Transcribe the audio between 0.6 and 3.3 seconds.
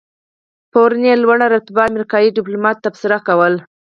پرون یو لوړ رتبه امریکایي دیپلومات تبصره